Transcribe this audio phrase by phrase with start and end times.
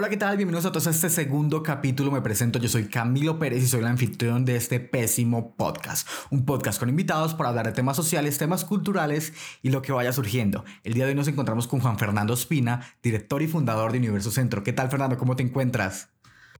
[0.00, 0.36] Hola, ¿qué tal?
[0.36, 2.12] Bienvenidos a todos a este segundo capítulo.
[2.12, 6.08] Me presento, yo soy Camilo Pérez y soy el anfitrión de este pésimo podcast.
[6.30, 10.12] Un podcast con invitados para hablar de temas sociales, temas culturales y lo que vaya
[10.12, 10.64] surgiendo.
[10.84, 14.30] El día de hoy nos encontramos con Juan Fernando Espina, director y fundador de Universo
[14.30, 14.62] Centro.
[14.62, 15.18] ¿Qué tal, Fernando?
[15.18, 16.10] ¿Cómo te encuentras?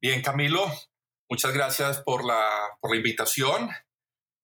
[0.02, 0.66] Bien, Camilo.
[1.30, 2.42] Muchas gracias por la,
[2.80, 3.68] por la invitación.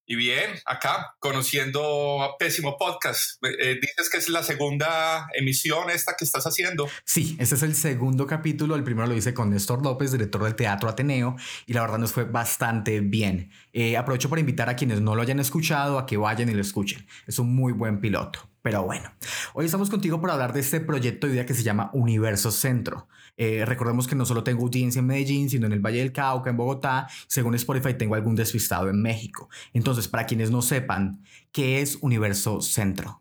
[0.07, 3.43] Y bien, acá conociendo a Pésimo Podcast.
[3.43, 6.89] Eh, dices que es la segunda emisión esta que estás haciendo.
[7.05, 8.75] Sí, este es el segundo capítulo.
[8.75, 11.37] El primero lo hice con Néstor López, director del Teatro Ateneo,
[11.67, 13.51] y la verdad nos fue bastante bien.
[13.73, 16.61] Eh, aprovecho para invitar a quienes no lo hayan escuchado a que vayan y lo
[16.61, 17.07] escuchen.
[17.27, 18.54] Es un muy buen piloto.
[18.65, 19.15] Pero bueno,
[19.53, 23.09] hoy estamos contigo para hablar de este proyecto de vida que se llama Universo Centro.
[23.37, 26.49] Eh, recordemos que no solo tengo audiencia en Medellín, sino en el Valle del Cauca,
[26.49, 27.07] en Bogotá.
[27.27, 29.51] Según Spotify, tengo algún despistado en México.
[29.75, 33.21] Entonces, para quienes no sepan, ¿qué es Universo Centro?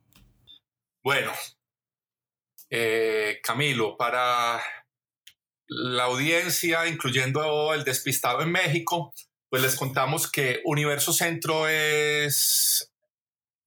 [1.04, 1.34] Bueno,
[2.70, 4.62] eh, Camilo, para
[5.68, 9.14] la audiencia, incluyendo el despistado en México,
[9.50, 12.93] pues les contamos que Universo Centro es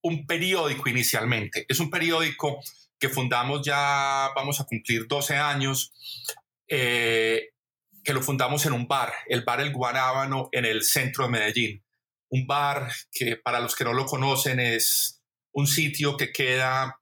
[0.07, 1.67] un periódico inicialmente.
[1.69, 2.61] Es un periódico
[2.99, 5.93] que fundamos ya, vamos a cumplir 12 años,
[6.69, 7.51] eh,
[8.03, 11.85] que lo fundamos en un bar, el bar El Guanábano en el centro de Medellín.
[12.29, 17.01] Un bar que para los que no lo conocen es un sitio que queda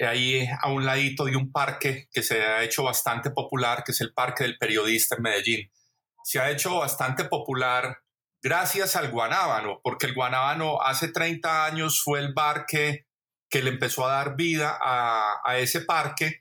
[0.00, 4.00] ahí a un ladito de un parque que se ha hecho bastante popular, que es
[4.00, 5.70] el Parque del Periodista en Medellín.
[6.24, 7.98] Se ha hecho bastante popular
[8.42, 13.04] gracias al guanábano, porque el guanábano hace 30 años fue el bar que,
[13.50, 16.40] le empezó a dar vida a, ese parque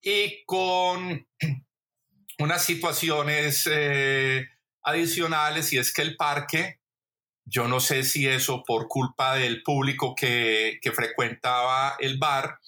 [0.00, 1.26] y con
[2.38, 4.48] unas situaciones eh,
[4.82, 6.80] adicionales y es que el parque,
[7.44, 12.58] yo no sé si eso por culpa del público que, que frecuentaba el bar,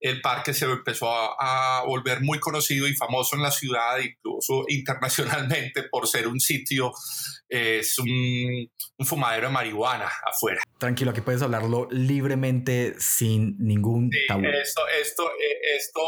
[0.00, 5.84] el parque se empezó a, volver muy conocido y famoso en la ciudad, incluso internacionalmente,
[5.84, 6.92] por ser un sitio,
[7.48, 8.70] es un,
[9.04, 10.60] fumadero de marihuana afuera.
[10.78, 14.44] Tranquilo, aquí puedes hablarlo libremente sin ningún tabú.
[14.44, 16.02] Esto, esto, eh, esto,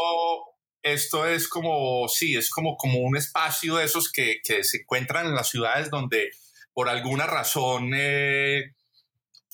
[0.81, 5.27] esto es como, sí, es como, como un espacio de esos que, que se encuentran
[5.27, 6.31] en las ciudades donde
[6.73, 8.73] por alguna razón eh,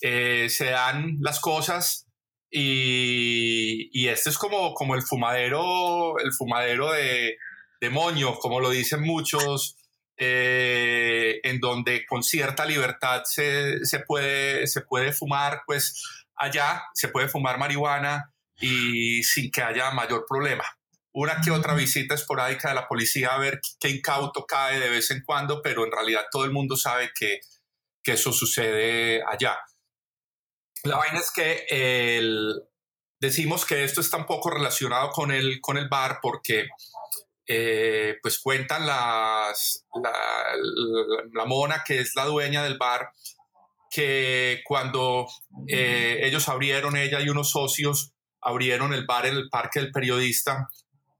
[0.00, 2.06] eh, se dan las cosas
[2.50, 7.36] y, este es como, como el fumadero, el fumadero de,
[7.80, 9.76] demonio, como lo dicen muchos,
[10.16, 17.28] eh, en donde con cierta libertad se, puede, se puede fumar, pues allá se puede
[17.28, 20.64] fumar marihuana y sin que haya mayor problema.
[21.12, 25.10] Una que otra visita esporádica de la policía a ver qué incauto cae de vez
[25.10, 27.40] en cuando, pero en realidad todo el mundo sabe que,
[28.02, 29.58] que eso sucede allá.
[30.84, 32.62] La vaina es que el,
[33.20, 36.68] decimos que esto está un poco relacionado con el, con el bar porque
[37.46, 39.84] eh, pues cuentan las,
[41.32, 43.10] la, mona que es la dueña del bar
[43.90, 45.26] que cuando
[45.66, 50.68] eh, ellos abrieron, ella y unos socios abrieron el bar en el Parque del Periodista,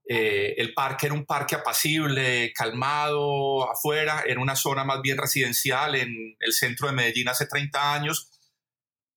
[0.09, 5.97] eh, el parque era un parque apacible, calmado, afuera, era una zona más bien residencial
[5.97, 8.40] en el centro de Medellín hace 30 años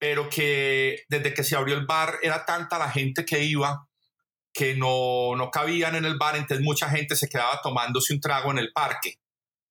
[0.03, 3.87] pero que desde que se abrió el bar era tanta la gente que iba
[4.51, 8.51] que no, no cabían en el bar, entonces mucha gente se quedaba tomándose un trago
[8.51, 9.21] en el parque.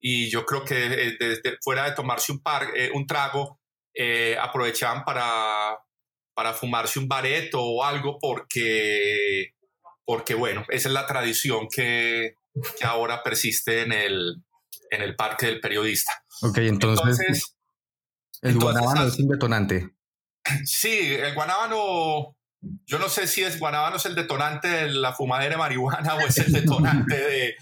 [0.01, 3.61] Y yo creo que eh, desde fuera de tomarse un, par, eh, un trago,
[3.93, 5.77] eh, aprovechaban para,
[6.33, 9.53] para fumarse un bareto o algo porque,
[10.07, 12.37] porque, bueno, esa es la tradición que,
[12.79, 14.43] que ahora persiste en el,
[14.91, 16.25] en el parque del periodista.
[16.41, 17.55] Ok, entonces,
[18.41, 19.91] el guanabano es un detonante.
[20.65, 25.53] Sí, el guanábano, yo no sé si es guanábano es el detonante de la fumadera
[25.53, 27.57] de marihuana o es el detonante de,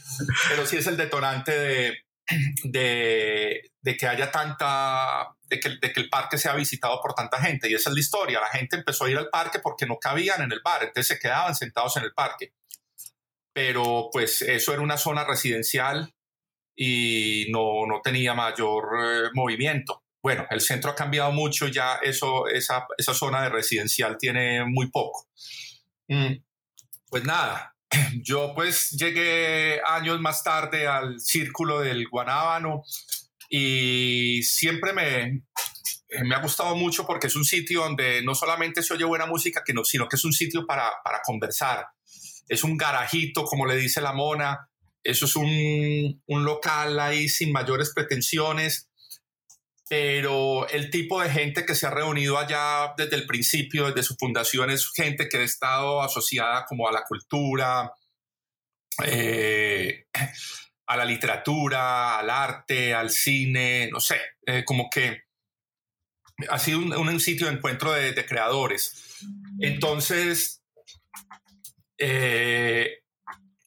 [0.48, 1.98] pero sí es el detonante de,
[3.82, 7.70] de, que haya tanta, de que, de que, el parque sea visitado por tanta gente.
[7.70, 8.40] Y esa es la historia.
[8.40, 11.18] La gente empezó a ir al parque porque no cabían en el bar, entonces se
[11.18, 12.52] quedaban sentados en el parque.
[13.52, 16.14] Pero pues eso era una zona residencial
[16.76, 20.04] y no, no tenía mayor eh, movimiento.
[20.22, 24.90] Bueno, el centro ha cambiado mucho, ya eso, esa, esa zona de residencial tiene muy
[24.90, 25.28] poco.
[26.08, 26.34] Mm,
[27.08, 27.74] pues nada,
[28.22, 32.82] yo pues llegué años más tarde al círculo del Guanábano
[33.48, 35.44] y siempre me,
[36.24, 39.62] me ha gustado mucho porque es un sitio donde no solamente se oye buena música,
[39.84, 41.86] sino que es un sitio para, para conversar.
[42.46, 44.68] Es un garajito, como le dice la mona.
[45.02, 48.89] Eso es un, un local ahí sin mayores pretensiones
[49.90, 54.14] pero el tipo de gente que se ha reunido allá desde el principio, desde su
[54.14, 57.92] fundación, es gente que ha estado asociada como a la cultura,
[59.04, 60.06] eh,
[60.86, 65.22] a la literatura, al arte, al cine, no sé, eh, como que
[66.48, 69.18] ha sido un, sitio de encuentro de, creadores.
[69.58, 70.62] Entonces,
[71.98, 73.00] eh,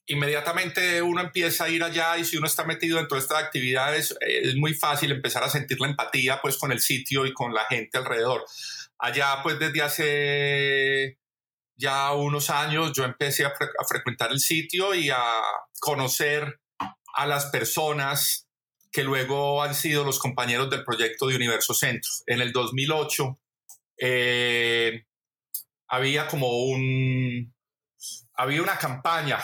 [0.07, 4.15] inmediatamente uno empieza a ir allá y si uno está metido dentro de estas actividades,
[4.19, 7.65] es muy fácil empezar a sentir la empatía pues con el sitio y con la
[7.65, 8.45] gente alrededor.
[8.99, 11.19] Allá pues desde hace
[11.75, 13.53] ya unos años yo empecé a
[13.87, 15.41] frecuentar el sitio y a
[15.79, 16.59] conocer
[17.15, 18.47] a las personas
[18.91, 22.09] que luego han sido los compañeros del proyecto de Universo Centro.
[22.27, 23.39] En el 2008
[23.97, 25.05] eh,
[25.87, 27.53] había como un,
[28.35, 29.39] había una campaña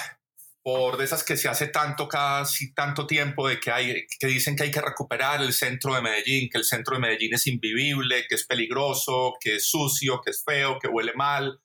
[0.72, 4.56] por de esas que se hace tanto casi tanto tiempo de que hay que dicen
[4.56, 8.28] que hay que recuperar el centro de Medellín, que el centro de Medellín es invivible,
[8.30, 11.60] que es peligroso, que es sucio, que es feo, que huele mal,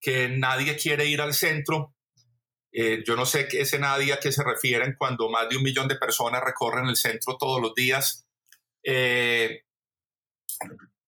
[0.00, 1.94] que nadie quiere ir al centro.
[2.72, 5.62] Eh, yo no sé qué ese nadie a qué se refieren cuando más de un
[5.62, 8.26] millón de personas recorren el centro todos los días.
[8.82, 9.62] Eh,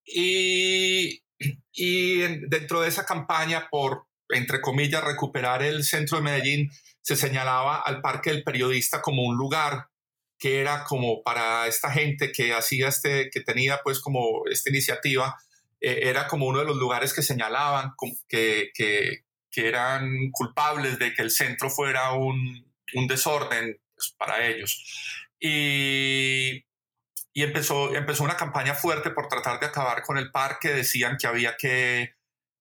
[0.06, 1.20] y,
[1.72, 6.70] y dentro de esa campaña por, entre comillas, recuperar el centro de Medellín,
[7.04, 9.88] se señalaba al Parque del Periodista como un lugar
[10.38, 15.36] que era como para esta gente que hacía este, que tenía pues como esta iniciativa,
[15.82, 17.92] eh, era como uno de los lugares que señalaban
[18.26, 19.22] que, que,
[19.56, 24.82] eran culpables de que el centro fuera un, un desorden pues, para ellos.
[25.38, 26.64] Y,
[27.32, 30.70] y, empezó, empezó una campaña fuerte por tratar de acabar con el parque.
[30.70, 32.13] Decían que había que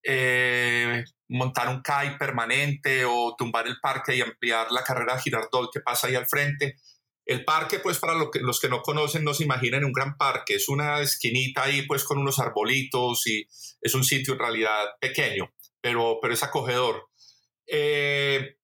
[0.03, 5.79] eh, montar un CAI permanente o tumbar el parque y ampliar la carrera Girardot que
[5.79, 6.75] pasa ahí al frente.
[7.25, 10.17] El parque, pues para lo que, los que no conocen, no se imaginen un gran
[10.17, 10.55] parque.
[10.55, 13.47] Es una esquinita ahí, pues con unos arbolitos y
[13.81, 15.53] es un sitio en realidad pequeño
[15.83, 17.09] pero, pero es acogedor.
[17.67, 18.55] Eh,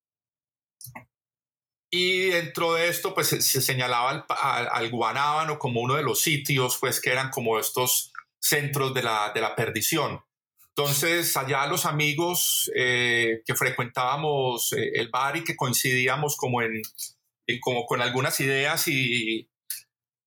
[1.91, 7.01] y dentro de esto, pues se, señalaba al, Guanábano como uno de los sitios, pues
[7.01, 10.21] que eran como estos centros de la, de la perdición.
[10.79, 16.81] Entonces, allá los amigos eh, que frecuentábamos eh, el bar y que coincidíamos como, en,
[17.59, 19.49] como con algunas ideas y,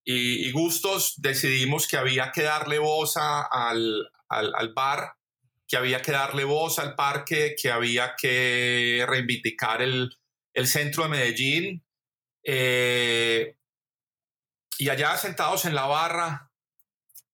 [0.04, 5.14] y, gustos, decidimos que había que darle voz al, al, al bar
[5.66, 10.14] que había que darle voz al parque, que había que reivindicar el,
[10.66, 11.82] centro de Medellín.
[12.44, 13.56] Eh,
[14.78, 16.50] y allá sentados en la barra,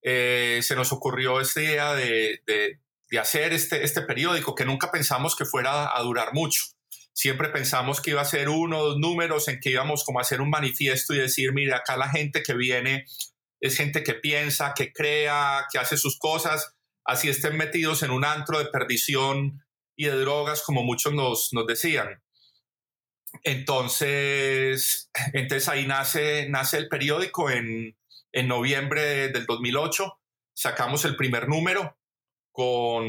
[0.05, 2.81] se nos ocurrió esta idea de,
[3.17, 6.63] hacer este, este periódico que nunca pensamos que fuera a durar mucho.
[7.15, 10.23] Siempre pensamos que iba a ser uno o dos números en que íbamos como a
[10.23, 13.07] hacer un manifiesto y decir, mire, acá la gente que viene
[13.61, 16.75] es gente que piensa, que crea, que hace sus cosas
[17.09, 19.65] así estén metidos en un antro de perdición
[19.97, 22.23] y de drogas, como muchos nos, nos decían.
[23.43, 27.97] Entonces, entonces ahí nace, nace el periódico en,
[28.33, 30.21] en noviembre del 2008.
[30.55, 31.98] Sacamos el primer número
[32.59, 33.09] con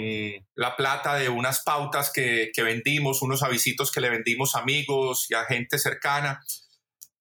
[0.53, 5.33] la plata de unas pautas que, vendimos, unos avisitos que le vendimos a amigos y
[5.33, 6.39] a gente cercana.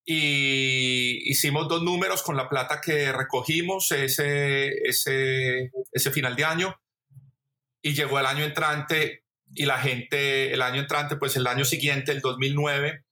[0.04, 6.78] Y hicimos dos números con la plata que recogimos ese, ese, ese final de año.
[7.80, 12.12] Y llegó el año entrante y la gente, el año entrante, pues el año siguiente,
[12.12, 13.06] el 2009,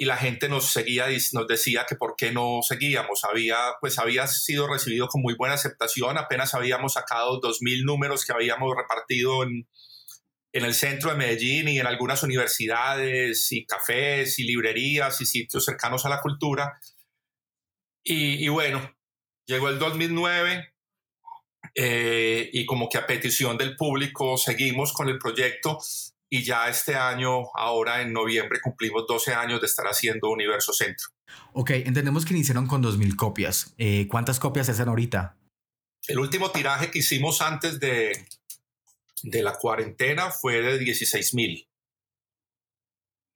[0.00, 3.24] y la gente nos seguía, nos decía que por qué no seguíamos.
[3.24, 8.32] Había, pues había sido recibido con muy buena aceptación, apenas habíamos sacado 2.000 números que
[8.32, 9.68] habíamos repartido en,
[10.52, 15.64] en el centro de Medellín y en algunas universidades y cafés y librerías y sitios
[15.64, 16.80] cercanos a la cultura.
[18.04, 18.96] Y, bueno,
[19.46, 20.74] llegó el 2009
[21.74, 25.78] eh, y como que a petición del público seguimos con el proyecto
[26.30, 31.08] y ya este año, ahora en noviembre, cumplimos 12 años de estar haciendo Universo Centro.
[31.52, 33.74] Ok, entendemos que iniciaron con 2.000 copias.
[33.78, 35.36] Eh, ¿Cuántas copias hacen ahorita?
[36.06, 38.26] El último tiraje que hicimos antes de,
[39.22, 41.68] de la cuarentena fue de 16 mil.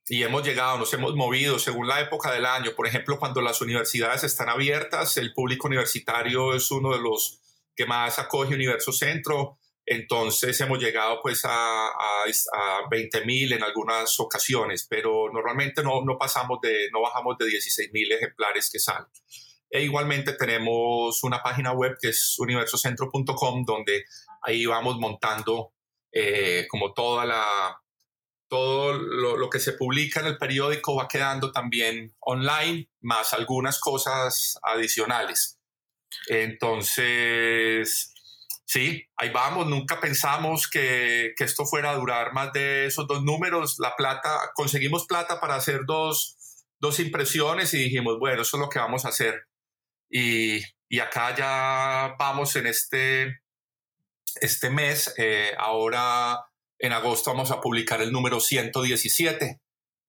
[0.09, 2.75] Y hemos llegado, nos hemos movido según la época del año.
[2.75, 7.41] Por ejemplo, cuando las universidades están abiertas, el público universitario es uno de los
[7.75, 9.59] que más acoge Universo Centro.
[9.85, 16.17] Entonces hemos llegado pues a, a, 20 mil en algunas ocasiones, pero normalmente no, no
[16.17, 19.09] pasamos de, no bajamos de 16 mil ejemplares que salen.
[19.69, 24.05] E igualmente tenemos una página web que es universocentro.com donde
[24.43, 25.73] ahí vamos montando
[26.13, 27.83] eh, como toda la,
[28.53, 34.59] todo lo, que se publica en el periódico va quedando también online, más algunas cosas
[34.63, 35.59] adicionales.
[36.27, 38.12] Entonces,
[38.73, 43.23] sí, ahí vamos, nunca pensamos que, que, esto fuera a durar más de esos dos
[43.23, 43.77] números.
[43.79, 46.39] La plata, conseguimos plata para hacer dos,
[46.81, 49.47] dos impresiones y dijimos, bueno, eso es lo que vamos a hacer.
[50.11, 53.43] Y, y acá ya vamos en este,
[54.41, 56.47] este mes, eh, ahora
[56.79, 59.61] en agosto vamos a publicar el número 117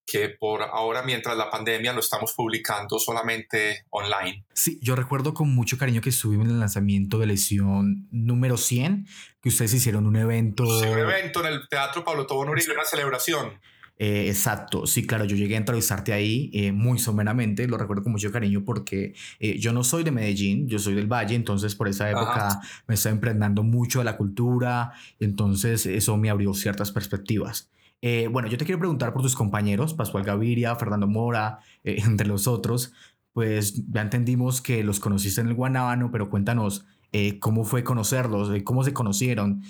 [0.06, 4.46] que por ahora, mientras la pandemia, lo estamos publicando solamente online.
[4.54, 9.08] Sí, yo recuerdo con mucho cariño que estuvimos en el lanzamiento de Lesión número 100,
[9.42, 10.66] que ustedes hicieron un evento.
[10.82, 13.60] Sí, un evento en el Teatro Pablo Tobón Uribe, una celebración.
[14.00, 18.12] Eh, exacto, sí, claro, yo llegué a entrevistarte ahí eh, muy someramente, lo recuerdo con
[18.12, 21.88] mucho cariño porque eh, yo no soy de Medellín, yo soy del Valle, entonces por
[21.88, 27.70] esa época me estaba emprendando mucho de la cultura, entonces eso me abrió ciertas perspectivas.
[28.06, 32.28] Eh, bueno, yo te quiero preguntar por tus compañeros, Pascual Gaviria, Fernando Mora, eh, entre
[32.28, 32.92] los otros.
[33.32, 38.52] Pues ya entendimos que los conociste en el Guanábano, pero cuéntanos eh, cómo fue conocerlos,
[38.64, 39.64] cómo se conocieron,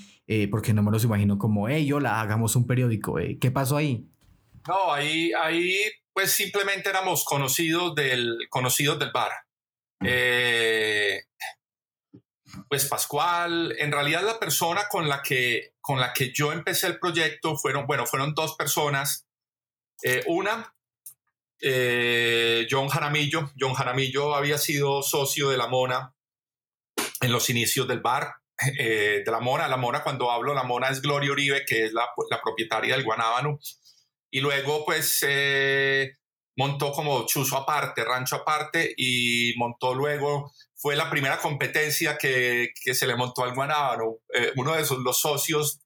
[0.50, 3.18] porque no me los imagino como, hey, hola, hagamos un periódico.
[3.40, 4.10] ¿Qué pasó ahí?
[4.68, 5.76] No, ahí, ahí
[6.14, 9.32] pues simplemente éramos conocidos del, conocidos del bar.
[10.04, 11.22] Eh,
[12.70, 17.00] pues Pascual, en realidad la persona con la que, con la que yo empecé el
[17.00, 19.28] proyecto fueron, bueno, fueron dos personas.
[20.04, 20.76] Eh, una,
[21.62, 23.52] eh, John Jaramillo.
[23.60, 26.14] John Jaramillo había sido socio de La Mona
[27.22, 28.36] en los inicios del bar.
[28.78, 31.94] Eh, de La Mona, La Mona, cuando hablo, La Mona es Gloria Uribe, que es
[31.94, 33.60] la, la propietaria del Guanábano.
[34.30, 35.26] Y luego, pues,
[36.56, 40.52] montó como chuzo aparte, rancho aparte, y montó luego
[40.84, 44.18] fue la primera competencia que, que se le montó al Guanábano.
[44.34, 45.80] Eh, uno de los socios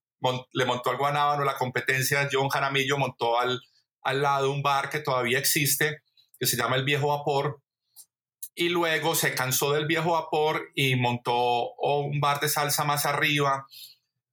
[0.53, 3.61] le montó al Guanábano la competencia, John Jaramillo montó al,
[4.01, 6.01] al lado un bar que todavía existe,
[6.39, 7.61] que se llama El Viejo Vapor,
[8.55, 13.67] y luego se cansó del Viejo Vapor y montó un bar de salsa más arriba,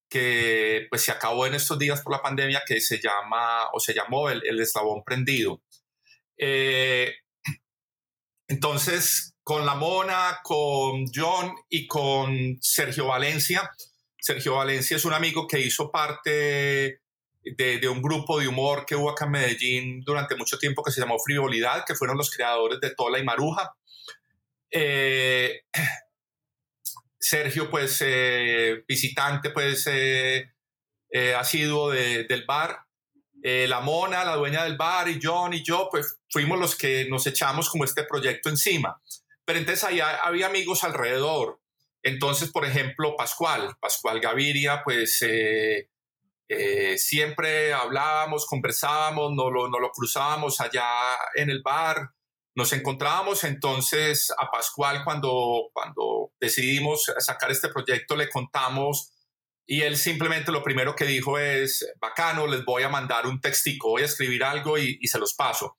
[0.09, 3.92] que pues se acabó en estos días por la pandemia, que se llama, o se
[3.92, 5.61] llamó El, el Eslabón Prendido.
[6.38, 7.12] Eh,
[8.49, 13.71] entonces, con La Mona, con John y con Sergio Valencia.
[14.19, 17.03] Sergio Valencia es un amigo que hizo parte
[17.43, 21.01] de, un grupo de humor que hubo acá en Medellín durante mucho tiempo que se
[21.03, 23.75] llamó Frivolidad, que fueron los creadores de Tola y Maruja.
[24.71, 25.61] Eh,
[27.19, 30.51] Sergio, pues, eh, visitante, pues, eh,
[31.37, 32.79] ha sido del bar.
[33.43, 37.27] la Mona, la dueña del bar, y John y yo, pues, fuimos los que nos
[37.27, 38.99] echamos como este proyecto encima.
[39.45, 41.61] Pero entonces ahí había amigos alrededor.
[42.03, 45.89] Entonces, por ejemplo, Pascual, Pascual Gaviria, pues eh,
[46.49, 50.85] eh, siempre hablábamos, conversábamos, no lo, no lo cruzábamos allá
[51.35, 52.11] en el bar,
[52.55, 53.45] nos encontrábamos.
[53.45, 59.13] Entonces, a Pascual, cuando, cuando decidimos sacar este proyecto, le contamos
[59.67, 63.91] y él simplemente lo primero que dijo es, bacano, les voy a mandar un textico,
[63.91, 65.75] voy a escribir algo y se los paso.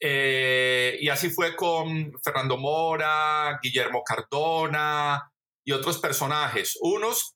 [0.00, 5.32] Eh, y así fue con Fernando Mora, Guillermo Cardona
[5.64, 6.78] y otros personajes.
[6.80, 7.34] Unos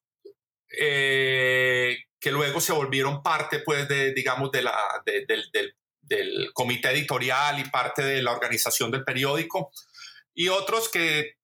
[0.79, 7.59] eh, que luego se volvieron parte, pues, de, digamos, de la, del, del, comité editorial
[7.59, 9.73] y parte de la organización del periódico.
[10.35, 11.37] Y otros que,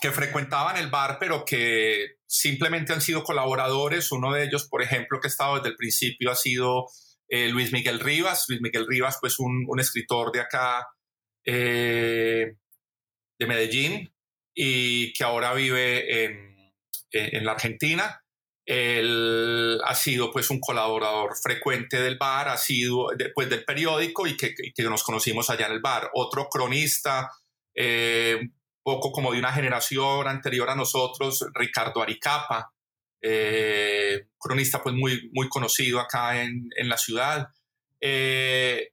[0.00, 4.12] que frecuentaban el bar, pero que simplemente han sido colaboradores.
[4.12, 6.86] Uno de ellos, por ejemplo, que ha estado desde el principio, ha sido
[7.28, 8.44] eh, Luis Miguel Rivas.
[8.48, 10.86] Luis Miguel Rivas, pues un, escritor de acá,
[11.44, 12.56] eh,
[13.38, 14.14] de Medellín,
[14.54, 18.20] y que ahora vive en, la Argentina.
[18.66, 24.36] Él ha sido pues un colaborador frecuente del bar, ha sido pues, del periódico y
[24.36, 26.10] que, nos conocimos allá en el bar.
[26.14, 27.30] Otro cronista,
[27.74, 32.73] eh, un poco como de una generación anterior a nosotros, Ricardo Aricapa,
[33.26, 37.48] eh, cronista pues muy, muy conocido acá en, en la ciudad.
[38.00, 38.92] Eh,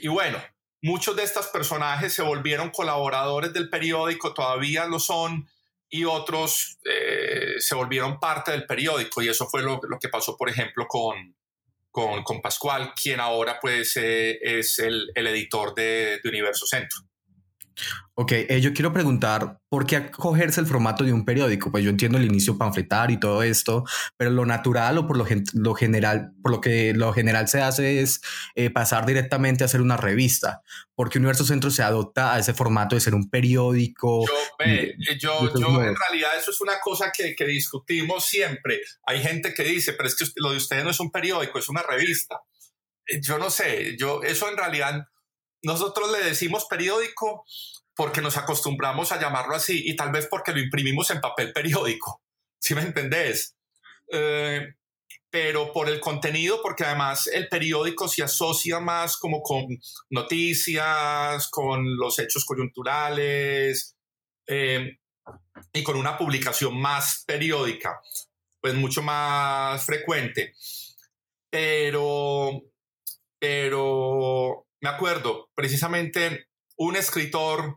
[0.00, 0.42] y bueno,
[0.82, 5.48] muchos de estos personajes se volvieron colaboradores del periódico, todavía lo son,
[5.88, 10.36] y otros eh, se volvieron parte del periódico, y eso fue lo, lo que pasó,
[10.36, 11.36] por ejemplo, con,
[11.90, 17.09] con, con Pascual, quien ahora pues es el, el editor de, de Universo Centro.
[18.14, 21.70] Ok, eh, yo quiero preguntar, ¿por qué acogerse el formato de un periódico?
[21.70, 23.84] Pues yo entiendo el inicio panfletario y todo esto,
[24.18, 25.24] pero lo natural o por lo,
[25.54, 28.20] lo general, por lo que lo general se hace es
[28.56, 30.60] eh, pasar directamente a ser una revista.
[30.94, 34.26] porque Universo Centro se adopta a ese formato de ser un periódico?
[34.26, 38.80] Yo, eh, yo, yo en realidad eso es una cosa que, que, discutimos siempre.
[39.06, 41.70] Hay gente que dice, pero es que lo de ustedes no es un periódico, es
[41.70, 42.42] una revista.
[43.22, 45.06] Yo no sé, yo eso en realidad
[45.62, 47.44] nosotros le decimos periódico
[47.94, 52.22] porque nos acostumbramos a llamarlo así y tal vez porque lo imprimimos en papel periódico.
[52.58, 53.56] ¿Sí me entendés?
[54.12, 54.74] Eh,
[55.30, 59.66] pero por el contenido, porque además el periódico se asocia más como con
[60.10, 63.96] noticias, con los hechos coyunturales
[64.46, 64.98] eh,
[65.72, 68.00] y con una publicación más periódica,
[68.60, 70.54] pues mucho más frecuente.
[71.48, 72.62] Pero,
[73.38, 77.76] pero me acuerdo precisamente un escritor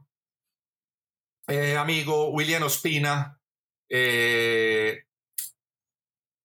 [1.48, 3.40] eh, amigo, William Ospina,
[3.90, 5.04] eh,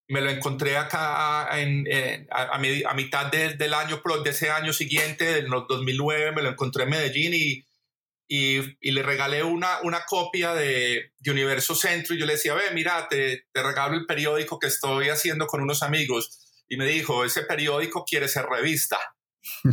[0.08, 2.58] me lo encontré acá a,
[2.94, 7.34] mitad del año, de ese año siguiente, en los 2009, me lo encontré en Medellín
[7.34, 7.64] y,
[8.26, 12.70] y, le regalé una, una copia de, de, Universo Centro y yo le decía, ve,
[12.72, 16.64] mira, te, te regalo el periódico que estoy haciendo con unos amigos.
[16.68, 18.98] Y me dijo, ese periódico quiere ser revista.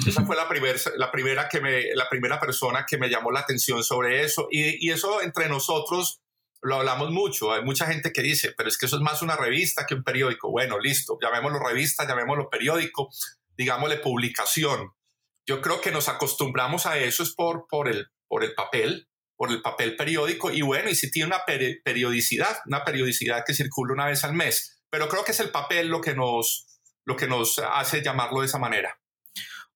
[0.07, 3.41] Esa fue la, primer, la, primera que me, la primera persona que me llamó la
[3.41, 4.47] atención sobre eso.
[4.51, 6.21] Y, y, eso entre nosotros
[6.61, 7.53] lo hablamos mucho.
[7.53, 10.03] Hay mucha gente que dice, pero es que eso es más una revista que un
[10.03, 10.49] periódico.
[10.49, 13.09] Bueno, listo, llamémoslo revista, llamémoslo periódico,
[13.57, 14.91] digámosle publicación.
[15.45, 19.51] Yo creo que nos acostumbramos a eso es por, por, el, por el papel, por
[19.51, 20.51] el papel periódico.
[20.51, 24.81] Y bueno, y si tiene una periodicidad, una periodicidad que circula una vez al mes.
[24.89, 28.47] Pero creo que es el papel lo que nos, lo que nos hace llamarlo de
[28.47, 28.99] esa manera.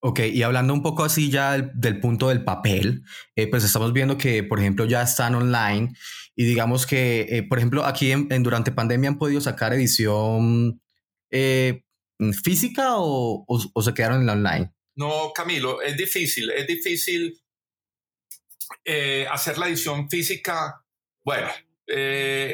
[0.01, 3.03] Ok, y hablando un poco así ya del, punto del papel,
[3.35, 5.93] eh, pues estamos viendo que, por ejemplo, ya están online
[6.37, 10.81] y digamos que, eh, por ejemplo, aquí en, durante pandemia han podido sacar edición
[11.31, 11.83] eh,
[12.43, 13.45] física o,
[13.83, 14.71] se quedaron en la online.
[14.95, 17.41] No, Camilo, es difícil, es difícil
[19.29, 20.81] hacer la edición física.
[21.23, 21.49] Bueno,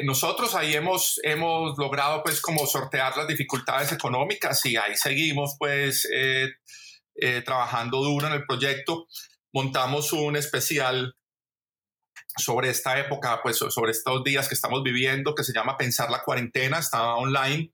[0.04, 6.08] nosotros ahí hemos, hemos logrado pues como sortear las dificultades económicas y ahí seguimos pues
[6.12, 6.48] eh,
[7.44, 9.06] trabajando duro en el proyecto.
[9.52, 11.16] Montamos un especial
[12.36, 16.22] sobre esta época, pues sobre estos días que estamos viviendo, que se llama Pensar la
[16.22, 17.72] cuarentena, está online.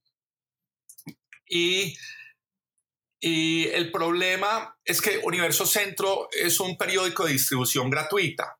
[1.48, 1.96] Y,
[3.20, 8.58] y el problema es que Universo Centro es un periódico de distribución gratuita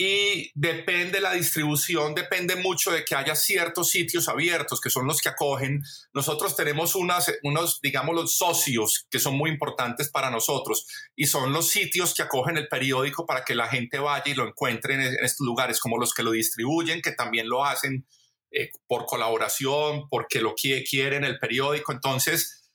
[0.00, 5.20] y depende la distribución, depende mucho de que haya ciertos sitios abiertos, que son los
[5.20, 5.82] que acogen.
[6.14, 11.70] Nosotros tenemos unos, digamos, los socios que son muy importantes para nosotros y son los
[11.70, 15.44] sitios que acogen el periódico para que la gente vaya y lo encuentre en, estos
[15.44, 18.06] lugares, como los que lo distribuyen, que también lo hacen
[18.52, 21.90] eh, por colaboración, porque lo quieren el periódico.
[21.90, 22.70] Entonces,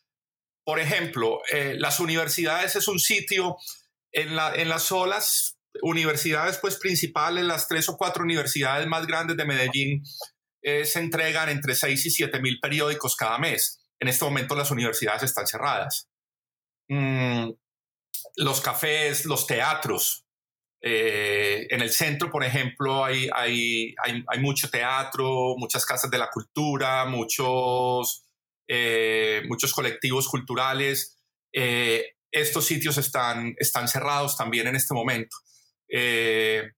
[0.66, 3.56] por ejemplo, eh, las universidades es un sitio
[4.12, 10.04] en las olas universidades pues principales, las tres o cuatro universidades más grandes de Medellín,
[10.62, 13.82] eh, se entregan entre 6 y 7 mil periódicos cada mes.
[14.00, 16.10] En este momento las universidades están cerradas.
[16.88, 17.50] Mm,
[18.38, 20.26] los cafés, los teatros.
[20.82, 26.30] Eh, en el centro, por ejemplo, hay, hay, hay, mucho teatro, muchas casas de la
[26.30, 28.26] cultura, muchos,
[28.68, 31.18] eh, muchos colectivos culturales.
[32.32, 35.38] estos sitios están, están cerrados también en este momento.
[35.96, 36.72] Eh,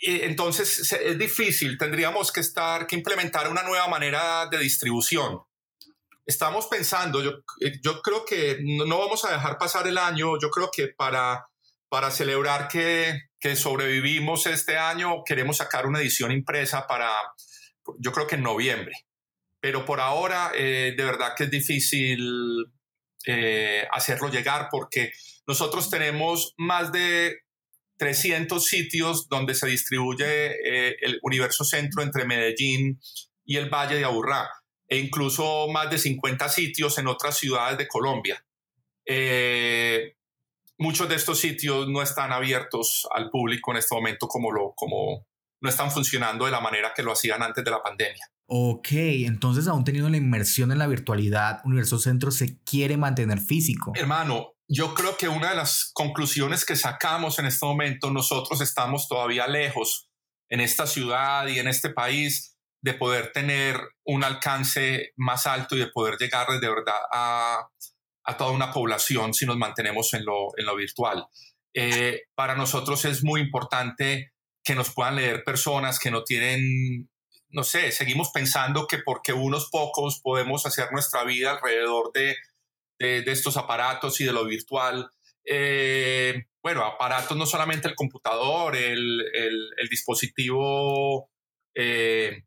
[0.00, 5.40] entonces es difícil, tendríamos que estar, que implementar una nueva manera de distribución.
[6.24, 10.48] Estamos pensando, yo, eh, yo creo que no, vamos a dejar pasar el año, yo
[10.48, 11.46] creo que para,
[11.90, 17.12] para celebrar que, que sobrevivimos este año queremos sacar una edición impresa para,
[17.98, 18.94] yo creo que en noviembre.
[19.60, 22.72] Pero por ahora, eh, de verdad que es difícil
[23.90, 25.10] hacerlo llegar porque
[25.46, 27.38] nosotros tenemos más de
[27.98, 33.00] 300 sitios donde se distribuye eh, el universo centro entre Medellín
[33.44, 34.48] y el Valle de Aburrá,
[34.88, 38.44] e incluso más de 50 sitios en otras ciudades de Colombia.
[39.06, 40.16] Eh,
[40.78, 45.26] muchos de estos sitios no están abiertos al público en este momento como, lo, como
[45.60, 48.26] no están funcionando de la manera que lo hacían antes de la pandemia.
[48.46, 53.92] Ok, entonces aún teniendo la inmersión en la virtualidad, Universo Centro se quiere mantener físico.
[53.94, 59.08] Hermano, yo creo que una de las conclusiones que sacamos en este momento, nosotros estamos
[59.08, 60.08] todavía lejos
[60.48, 65.80] en esta ciudad y en este país de poder tener un alcance más alto y
[65.80, 67.68] de poder llegar de verdad a,
[68.38, 71.26] toda una población si nos mantenemos en lo, virtual.
[71.74, 77.10] Eh, para nosotros es muy importante que nos puedan leer personas que no tienen,
[77.48, 82.36] no sé, seguimos pensando que porque unos pocos podemos hacer nuestra vida alrededor de
[82.98, 85.10] de, estos aparatos y de lo virtual.
[85.44, 91.30] Eh, bueno, aparatos no solamente el computador, el, el, dispositivo
[91.74, 92.44] eh,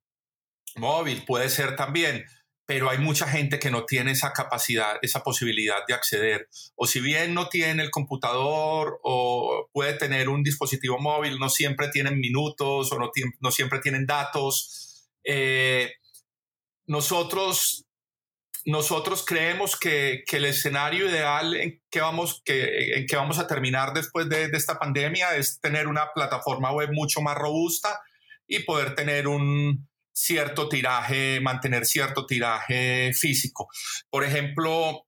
[0.75, 2.25] móvil puede ser también,
[2.65, 6.49] pero hay mucha gente que no tiene esa capacidad, esa posibilidad de acceder.
[6.75, 11.89] O si bien no tiene el computador o puede tener un dispositivo móvil, no siempre
[11.89, 15.07] tienen minutos o no, no siempre tienen datos.
[15.23, 15.93] Eh,
[16.88, 17.87] nosotros
[18.67, 25.38] nosotros creemos que, el escenario ideal en que, vamos, a terminar después de, esta pandemia
[25.38, 28.01] es tener una plataforma web mucho más robusta
[28.45, 33.69] y poder tener un cierto tiraje, mantener cierto tiraje físico.
[34.10, 35.08] Por ejemplo,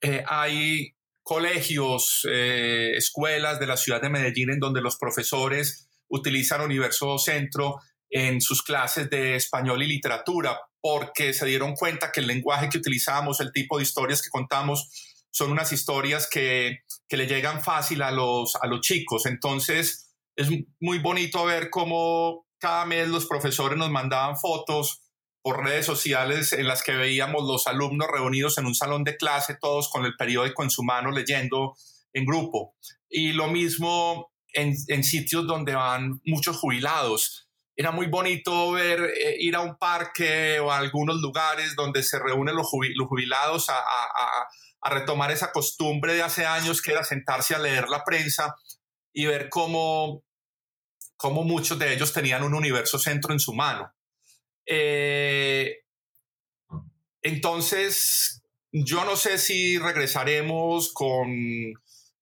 [0.00, 6.60] eh, hay colegios, eh, escuelas de la ciudad de Medellín en donde los profesores utilizan
[6.60, 12.26] Universo Centro en sus clases de español y literatura porque se dieron cuenta que el
[12.26, 14.90] lenguaje que utilizamos, el tipo de historias que contamos,
[15.30, 19.24] son unas historias que, que le llegan fácil a los, a los chicos.
[19.24, 20.48] Entonces, es
[20.80, 25.00] muy bonito ver cómo cada mes los profesores nos mandaban fotos
[25.40, 29.56] por redes sociales en las que veíamos los alumnos reunidos en un salón de clase,
[29.60, 31.76] todos con el periódico en su mano leyendo
[32.12, 32.74] en grupo.
[33.08, 39.36] Y lo mismo en, en sitios donde van muchos jubilados era muy bonito ver, eh,
[39.38, 44.48] ir a un parque o a algunos lugares donde se reúnen los, jubilados a,
[44.84, 48.56] retomar esa costumbre de hace años que era sentarse a leer la prensa
[49.12, 50.24] y ver cómo,
[51.16, 53.94] cómo muchos de ellos tenían un universo centro en su mano.
[54.66, 55.84] Eh,
[57.22, 61.30] entonces, yo no sé si regresaremos con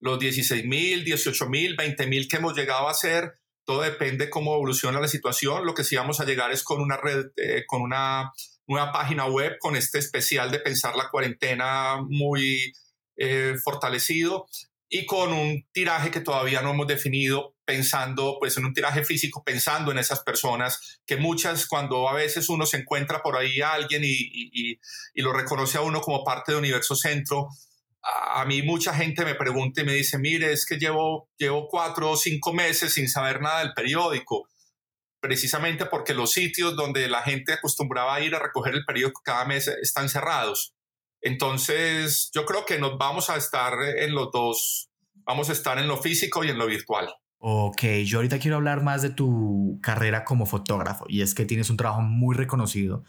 [0.01, 3.40] los 16 mil, 18 mil, 20 mil que hemos llegado a hacer,
[3.71, 5.65] todo depende cómo evoluciona la situación.
[5.65, 8.33] Lo que sí vamos a llegar es con una red, eh, con una
[8.67, 12.73] nueva página web, con este especial de pensar la cuarentena muy
[13.17, 14.49] eh, fortalecido
[14.89, 19.45] y con un tiraje que todavía no hemos definido, pensando pues en un tiraje físico,
[19.45, 23.75] pensando en esas personas que muchas cuando a veces uno se encuentra por ahí a
[23.75, 24.81] alguien y, y,
[25.15, 27.47] y lo reconoce a uno como parte de Universo Centro,
[28.03, 32.11] a mí mucha gente me pregunta y me dice, mire, es que llevo, llevo cuatro
[32.11, 34.49] o cinco meses sin saber nada del periódico,
[35.21, 39.45] precisamente porque los sitios donde la gente acostumbraba a ir a recoger el periódico cada
[39.45, 40.75] mes están cerrados.
[41.21, 44.91] Entonces, yo creo que nos vamos a estar en los dos,
[45.25, 47.13] vamos a estar en lo físico y en lo virtual.
[47.43, 51.71] Ok, yo ahorita quiero hablar más de tu carrera como fotógrafo y es que tienes
[51.71, 53.03] un trabajo muy reconocido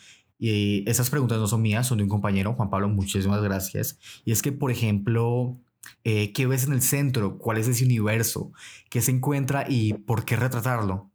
[0.44, 4.00] y esas preguntas no son mías, son de un compañero, Juan Pablo, muchísimas gracias.
[4.26, 5.56] Y es que, por ejemplo,
[6.04, 7.38] eh, ¿qué ves en el centro?
[7.38, 8.52] ¿Cuál es ese universo?
[8.90, 11.12] ¿Qué se encuentra y por qué retratarlo?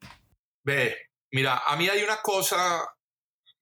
[0.62, 0.97] Ve,
[1.33, 2.89] mira, a mí hay una cosa,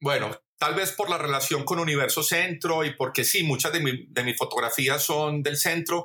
[0.02, 4.36] bueno, tal vez por la relación con Universo Centro y porque sí, muchas de, mis
[4.36, 6.04] fotografías son del centro,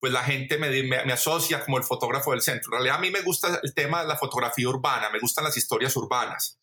[0.00, 2.70] pues la gente me, me, asocia como el fotógrafo del centro.
[2.70, 5.56] En realidad a mí me gusta el tema de la fotografía urbana, me gustan las
[5.56, 6.58] historias urbanas.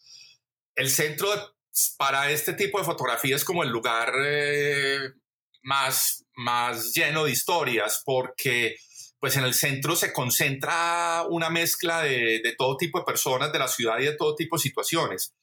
[0.75, 1.29] El centro
[1.97, 4.99] para este tipo de fotografía es como el lugar eh,
[5.63, 8.75] más, más lleno de historias, porque
[9.19, 13.67] pues en el centro se concentra una mezcla de, todo tipo de personas de la
[13.67, 15.33] ciudad y de todo tipo de situaciones.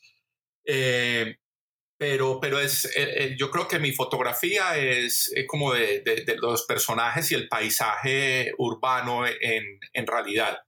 [0.65, 1.37] Eh,
[1.99, 7.31] pero, pero es, eh, yo creo que mi fotografía es, como de, de, los personajes
[7.31, 10.59] y el paisaje urbano en, en realidad.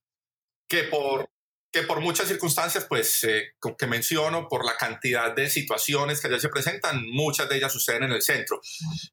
[0.68, 1.31] Que por,
[1.72, 6.38] que por muchas circunstancias, pues, eh, que menciono, por la cantidad de situaciones que allá
[6.38, 8.60] se presentan, muchas de ellas suceden en el centro.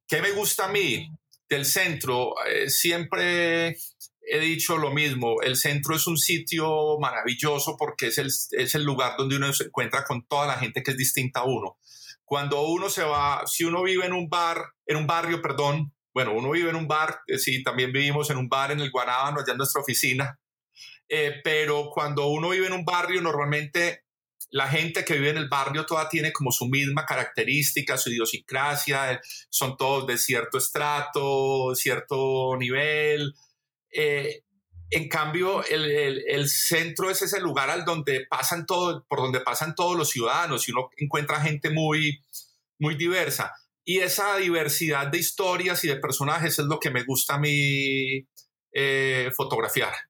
[0.07, 1.09] ¿Qué me gusta a mí
[1.49, 2.33] del centro?
[2.45, 3.77] Eh, siempre
[4.21, 8.83] he dicho lo mismo, el centro es un sitio maravilloso porque es el, es el
[8.83, 11.77] lugar donde uno se encuentra con toda la gente que es distinta a uno.
[12.25, 16.33] Cuando uno se va, si uno vive en un bar, en un barrio, perdón, bueno,
[16.33, 19.39] uno vive en un bar, eh, sí, también vivimos en un bar en el Guanábano,
[19.39, 20.37] allá en nuestra oficina,
[21.09, 24.03] eh, pero cuando uno vive en un barrio, normalmente
[24.51, 29.13] la gente que vive en el barrio toda tiene como su misma característica, su idiosincrasia,
[29.13, 29.19] eh,
[29.49, 33.33] son todos de cierto estrato, cierto nivel.
[33.91, 34.43] Eh,
[34.91, 39.75] en cambio, el, el, centro es ese lugar al donde pasan todo, por donde pasan
[39.75, 42.23] todos los ciudadanos y uno encuentra gente muy,
[42.79, 43.53] muy diversa.
[43.83, 48.27] Y esa diversidad de historias y de personajes es lo que me gusta a mí
[49.35, 50.08] fotografiar.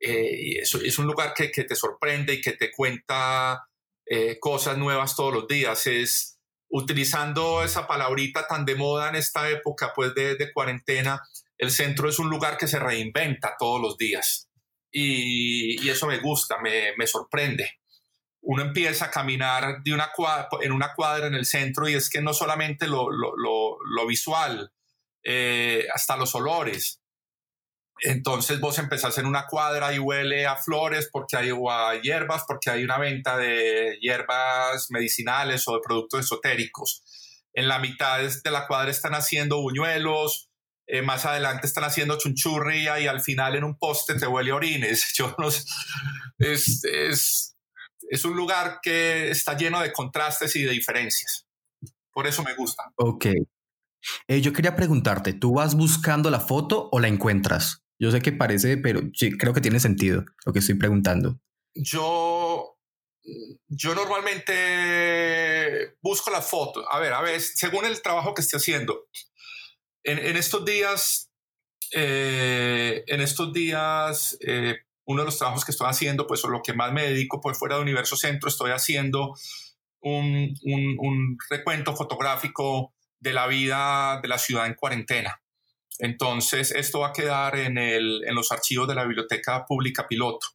[0.00, 3.68] Eh, es, es, un lugar que, te sorprende y que te cuenta
[4.04, 5.86] eh, cosas nuevas todos los días.
[5.86, 11.22] Es utilizando esa palabrita tan de moda en esta época pues de, cuarentena,
[11.58, 14.48] el centro es un lugar que se reinventa todos los días.
[14.90, 17.70] Y, y eso me gusta, me, me, sorprende.
[18.42, 22.08] Uno empieza a caminar de una cuadra, en una cuadra en el centro y es
[22.08, 24.72] que no solamente lo, lo visual,
[25.28, 27.00] eh, hasta los olores.
[28.00, 32.44] Entonces vos empezás en una cuadra y huele a flores porque hay o a hierbas,
[32.46, 37.02] porque hay una venta de hierbas medicinales o de productos esotéricos.
[37.54, 40.50] En la mitad de la cuadra están haciendo buñuelos,
[40.86, 45.12] eh, más adelante están haciendo chunchurria y al final en un poste te huele orines.
[45.16, 45.64] Yo no es,
[46.84, 47.56] es,
[48.10, 51.46] es un lugar que está lleno de contrastes y de diferencias.
[52.12, 52.84] Por eso me gusta.
[52.96, 53.26] Ok.
[54.28, 57.85] Eh, yo quería preguntarte, ¿tú vas buscando la foto o la encuentras?
[57.98, 59.00] Yo sé que parece, pero
[59.38, 61.40] creo que tiene sentido lo que estoy preguntando.
[61.74, 62.78] Yo,
[63.68, 66.84] yo normalmente busco la foto.
[66.92, 69.06] A ver, a ver, según el trabajo que esté haciendo.
[70.04, 71.30] En, estos días,
[71.92, 76.62] eh, en estos días, eh, uno de los trabajos que estoy haciendo, pues o lo
[76.62, 79.34] que más me dedico, pues fuera de Universo Centro, estoy haciendo
[80.00, 85.40] un, un recuento fotográfico de la vida de la ciudad en cuarentena.
[85.98, 87.74] Entonces, esto va a quedar en,
[88.34, 90.46] los archivos de la Biblioteca Pública Piloto.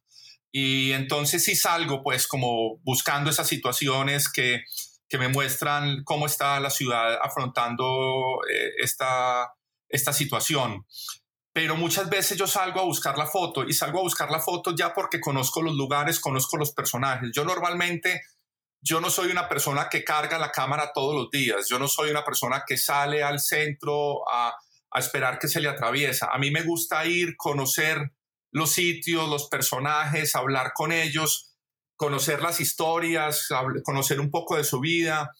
[0.54, 4.64] Y entonces sí salgo pues como buscando esas situaciones que,
[5.08, 9.54] que me muestran cómo está la ciudad afrontando eh, esta,
[9.88, 10.86] esta situación.
[11.54, 14.74] Pero muchas veces yo salgo a buscar la foto y salgo a buscar la foto
[14.74, 17.30] ya porque conozco los lugares, conozco los personajes.
[17.34, 18.22] Yo normalmente
[18.82, 22.10] yo no soy una persona que carga la cámara todos los días, yo no soy
[22.10, 24.52] una persona que sale al centro a,
[25.00, 26.28] esperar que se le atraviesa.
[26.32, 28.12] A mí me gusta ir, conocer
[28.52, 31.54] los sitios, los personajes, hablar con ellos,
[31.96, 33.48] conocer las historias,
[33.84, 35.30] conocer un poco de su vida.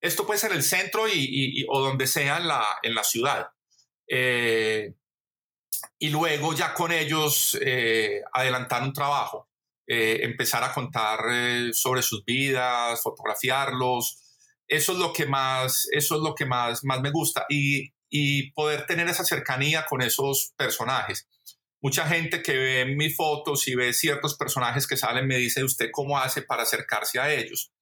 [0.00, 3.48] Esto puede ser el centro y, o donde sea en la, en la ciudad.
[4.08, 4.94] Eh,
[5.98, 9.48] y luego ya con ellos eh, adelantar un trabajo.
[9.86, 11.18] Eh, empezar a contar
[11.72, 14.18] sobre sus vidas, fotografiarlos.
[14.66, 18.52] Eso es lo que más, eso es lo que más, más me gusta y, y
[18.52, 21.26] poder tener esa cercanía con esos personajes.
[21.80, 25.88] Mucha gente que ve mis fotos y ve ciertos personajes que salen me dice, ¿usted
[25.90, 27.72] cómo hace para acercarse a ellos?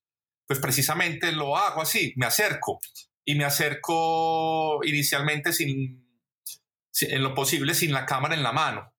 [0.47, 2.79] Pues precisamente lo hago así, me acerco
[3.25, 6.07] y me acerco inicialmente sin,
[7.01, 8.93] en lo posible sin la cámara en la mano.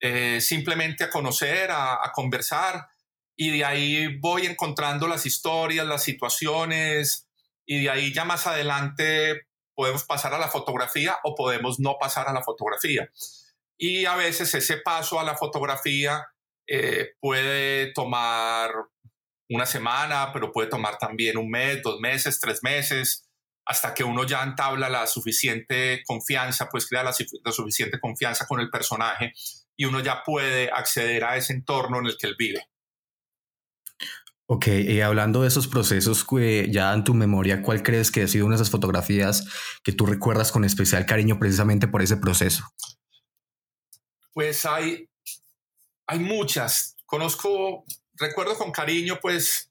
[0.00, 2.88] Eh, simplemente a conocer, a, conversar,
[3.36, 7.28] y de ahí voy encontrando las historias, las situaciones,
[7.66, 12.28] y de ahí ya más adelante podemos pasar a la fotografía o podemos no pasar
[12.28, 13.10] a la fotografía.
[13.78, 16.26] Y a veces ese paso a la fotografía
[16.66, 18.70] eh, puede tomar
[19.48, 23.28] una semana, pero puede tomar también un mes, dos meses, tres meses,
[23.64, 28.70] hasta que uno ya entabla la suficiente confianza, pues crea la suficiente confianza con el
[28.70, 29.32] personaje
[29.76, 32.71] y uno ya puede acceder a ese entorno en el que él vive.
[34.46, 36.26] Ok, y hablando de esos procesos,
[36.68, 39.46] ya en tu memoria, ¿cuál crees que ha sido una de esas fotografías
[39.82, 42.64] que tú recuerdas con especial cariño precisamente por ese proceso?
[44.32, 45.08] Pues hay,
[46.06, 46.96] hay muchas.
[47.06, 49.70] Conozco, recuerdo con cariño, pues,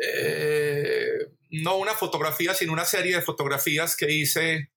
[0.00, 4.70] eh, no una fotografía, sino una serie de fotografías que hice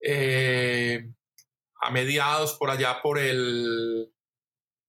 [0.00, 1.08] eh,
[1.80, 4.12] a mediados por allá por el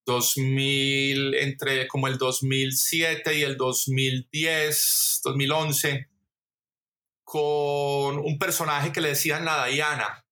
[0.07, 6.07] 2000, entre como el 2007 y el 2010, 2011,
[7.25, 10.25] con un personaje que le decían la Diana.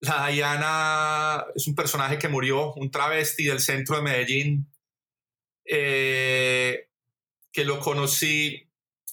[0.00, 4.72] La Diana es un personaje que murió, un travesti del centro de Medellín,
[5.64, 6.88] eh,
[7.52, 8.68] que lo conocí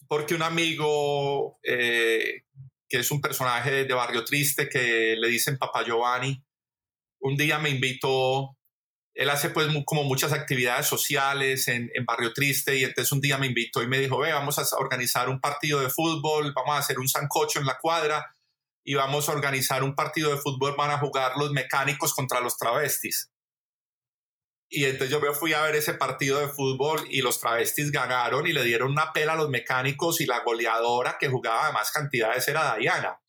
[0.08, 2.45] porque un amigo, eh,
[2.89, 6.43] que es un personaje de Barrio Triste, que le dicen Papá Giovanni,
[7.19, 8.58] un día me invitó,
[9.19, 13.47] él hace pues como muchas actividades sociales en, Barrio Triste y entonces un día me
[13.47, 16.99] invitó y me dijo, ve, vamos a organizar un partido de fútbol, vamos a hacer
[16.99, 18.34] un sancocho en la cuadra
[18.82, 22.58] y vamos a organizar un partido de fútbol, van a jugar los mecánicos contra los
[22.58, 23.29] travestis.
[24.69, 28.47] Y entonces yo me fui a ver ese partido de fútbol y los travestis ganaron
[28.47, 31.91] y le dieron una pela a los mecánicos y la goleadora que jugaba de más
[31.91, 33.19] cantidades era Diana.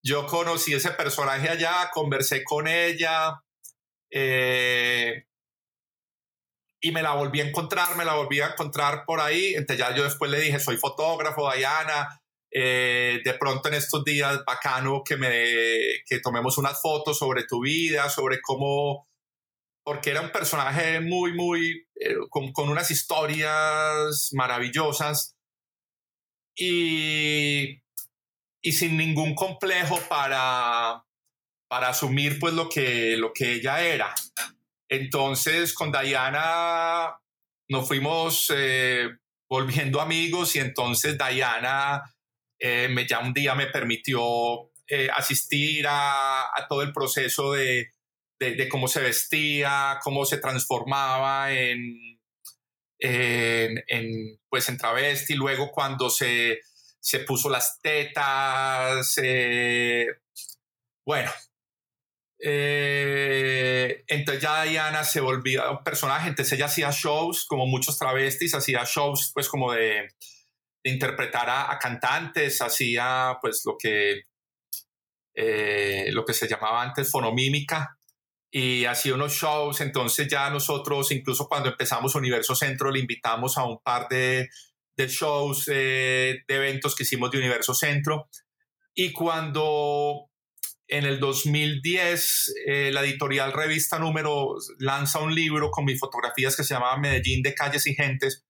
[0.00, 3.42] Yo conocí ese personaje allá, conversé con ella
[4.10, 5.26] eh,
[6.80, 9.54] y me la volví a encontrar, me la volví a encontrar por ahí.
[9.54, 12.20] Entonces ya yo después le dije, soy fotógrafo, Diana.
[12.50, 15.28] Eh, de pronto en estos días, bacano que, me,
[16.06, 19.08] que tomemos unas fotos sobre tu vida, sobre cómo,
[19.84, 25.36] porque era un personaje muy, muy, eh, con, con, unas historias maravillosas.
[26.54, 27.82] Y
[28.66, 31.05] y sin ningún complejo para,
[31.68, 34.14] para asumir pues lo que, lo que ella era.
[34.88, 37.16] Entonces con Diana
[37.68, 39.08] nos fuimos eh,
[39.48, 42.02] volviendo amigos y entonces Diana
[42.58, 47.90] eh, me, ya un día me permitió eh, asistir a, todo el proceso de,
[48.38, 52.20] de, cómo se vestía, cómo se transformaba en,
[53.00, 56.60] en, en, pues en travesti, luego cuando se
[57.06, 59.14] se puso las tetas,
[61.04, 61.30] bueno.
[62.48, 68.54] Eh, entonces ya Diana se volvía un personaje, entonces ella hacía shows, como muchos travestis,
[68.54, 70.14] hacía shows pues como de,
[70.84, 74.22] interpretar a, cantantes, hacía pues lo que
[75.34, 77.98] eh, lo que se llamaba antes fonomímica,
[78.48, 83.64] y hacía unos shows, entonces ya nosotros, incluso cuando empezamos Universo Centro, le invitamos a
[83.64, 84.48] un par de,
[84.96, 88.28] de shows, eh, de eventos que hicimos de Universo Centro,
[88.94, 90.30] y cuando
[90.88, 96.64] en el 2010 eh, la editorial Revista Número lanza un libro con mis fotografías que
[96.64, 98.44] se llamaba Medellín de calles y gentes,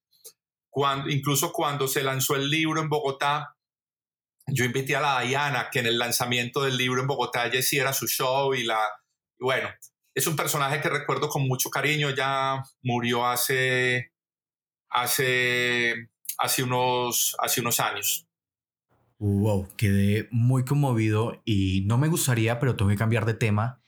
[0.71, 3.57] cuando, incluso cuando se lanzó el libro en Bogotá,
[4.47, 7.93] yo invité a la Diana, que en el lanzamiento del libro en Bogotá ella hiciera
[7.93, 8.79] su show y la,
[9.39, 9.71] bueno,
[10.15, 14.13] es un personaje que recuerdo con mucho cariño, ya murió hace,
[14.91, 18.26] hace, hace, unos, hace unos años.
[19.19, 23.81] Wow, quedé muy conmovido y no me gustaría, pero tengo que cambiar de tema.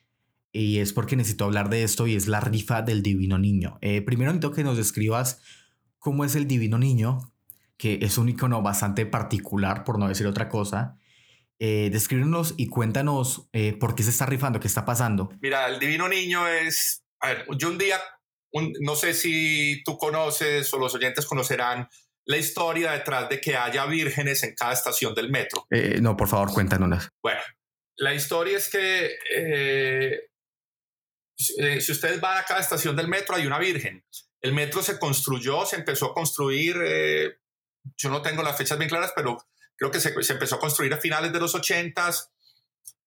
[0.52, 3.78] Y es porque necesito hablar de esto y es la rifa del Divino Niño.
[3.82, 5.42] Eh, primero necesito que nos describas
[5.98, 7.18] cómo es el Divino Niño,
[7.76, 10.96] que es un icono bastante particular, por no decir otra cosa.
[11.58, 15.30] Eh, descríbenos y cuéntanos eh, por qué se está rifando, qué está pasando.
[15.42, 17.04] Mira, el Divino Niño es.
[17.20, 17.98] A ver, yo un día,
[18.80, 21.88] no sé si tú conoces o los oyentes conocerán
[22.28, 25.66] la historia detrás de que haya vírgenes en cada estación del metro.
[25.70, 27.08] Eh, no, por favor, cuéntanos.
[27.22, 27.40] Bueno,
[27.96, 30.28] la historia es que eh,
[31.58, 34.04] eh, si ustedes van a cada estación del metro hay una virgen.
[34.42, 36.76] El metro se construyó, se empezó a construir,
[37.96, 39.38] yo no tengo las fechas bien claras, pero
[39.76, 42.10] creo que se, empezó a construir a finales de los 80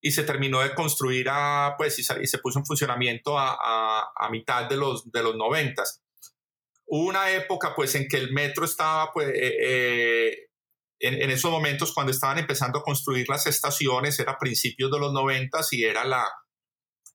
[0.02, 4.68] y se terminó de construir a, pues, y se, puso en funcionamiento a, a, mitad
[4.68, 5.84] de los, de los 90
[6.92, 10.38] una época pues en que el metro estaba pues eh, eh,
[11.00, 15.72] en, esos momentos cuando estaban empezando a construir las estaciones era principios de los noventas
[15.72, 16.28] y era la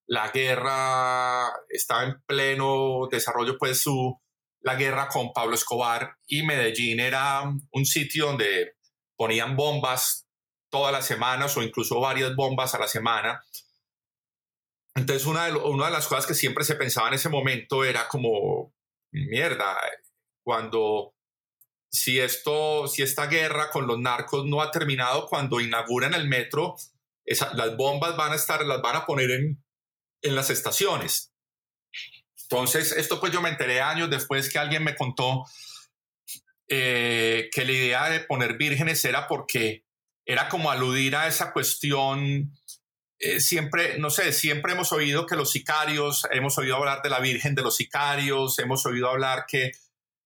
[0.07, 4.19] la guerra estaba en pleno desarrollo pues su
[4.61, 8.77] la guerra con Pablo Escobar y Medellín era un sitio donde
[9.15, 10.27] ponían bombas
[10.71, 13.43] todas las semanas o incluso varias bombas a la semana.
[14.95, 18.09] Entonces una de, una de las cosas que siempre se pensaba en ese momento era
[18.09, 18.75] como
[19.25, 19.77] mierda,
[20.45, 21.15] cuando
[21.91, 26.77] si esto, si esta guerra con los narcos no ha terminado, cuando inauguran el metro,
[27.25, 29.65] las bombas van a estar, las van a poner en,
[30.23, 31.33] en las estaciones.
[32.43, 35.45] Entonces, esto pues yo me enteré años después que alguien me contó
[36.69, 39.85] eh, que la idea de poner vírgenes era porque
[40.25, 42.53] era como aludir a esa cuestión
[43.19, 47.21] eh, siempre, no sé, siempre hemos oído que los sicarios, hemos oído hablar de la
[47.21, 49.73] Virgen de los sicarios, hemos oído hablar que,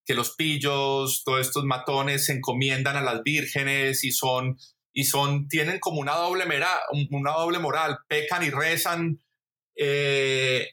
[0.05, 4.59] que los pillos, todos estos matones se encomiendan a las vírgenes y son,
[4.92, 9.20] y son, tienen como una doble, mera, una doble moral, pecan y rezan,
[9.76, 10.70] eh,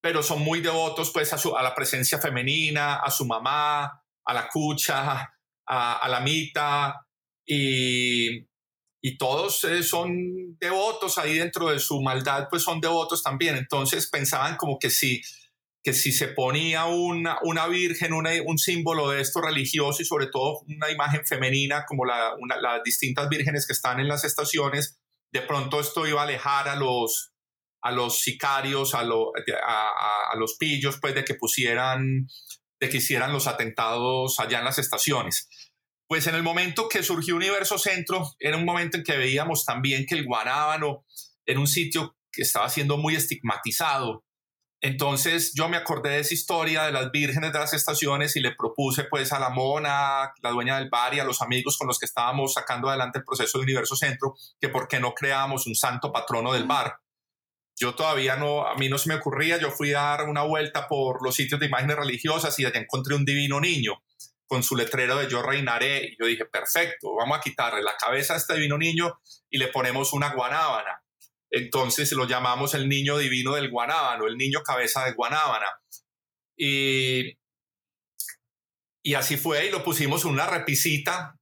[0.00, 4.34] pero son muy devotos pues a, su, a, la presencia femenina, a su mamá, a
[4.34, 5.32] la cucha,
[5.64, 7.06] a, a la mita,
[7.46, 8.44] y,
[9.06, 13.56] y todos eh, son devotos ahí dentro de su maldad, pues son devotos también.
[13.56, 15.22] Entonces pensaban como que si,
[15.84, 20.58] que si se ponía una, una virgen, un símbolo de esto religioso y sobre todo
[20.66, 24.98] una imagen femenina como la, las distintas vírgenes que están en las estaciones,
[25.32, 27.32] de pronto esto iba a alejar a los,
[27.82, 32.26] a los sicarios, a, a, a los pillos, pues de que pusieran,
[32.80, 35.48] de que hicieran los atentados allá en las estaciones.
[36.08, 40.06] Pues en el momento que surgió Universo Centro, era un momento en que veíamos también
[40.06, 41.04] que el guanábano
[41.44, 44.24] era un sitio que estaba siendo muy estigmatizado.
[44.80, 48.54] Entonces yo me acordé de esa historia de las vírgenes de las estaciones y le
[48.54, 51.98] propuse pues a la mona, la dueña del bar y a los amigos con los
[51.98, 55.74] que estábamos sacando adelante el proceso de Universo Centro, que por qué no creábamos un
[55.74, 57.00] santo patrono del bar.
[57.74, 60.86] Yo todavía no, a mí no se me ocurría, yo fui a dar una vuelta
[60.86, 64.02] por los sitios de imágenes religiosas y allá encontré un divino niño
[64.46, 66.04] con su letrero de yo reinaré.
[66.04, 69.68] Y yo dije, perfecto, vamos a quitarle la cabeza a este divino niño y le
[69.68, 71.02] ponemos una guanábana.
[71.50, 75.66] Entonces lo llamamos el niño divino del guanábano, el niño cabeza de guanábana.
[76.56, 77.38] Y,
[79.02, 81.38] y así fue y lo pusimos en una repisita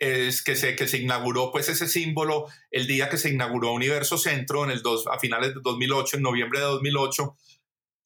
[0.00, 4.16] es que se, que se inauguró pues ese símbolo el día que se inauguró Universo
[4.16, 7.36] Centro en el dos, a finales de 2008, en noviembre de 2008,